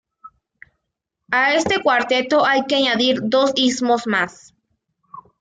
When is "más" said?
4.07-4.55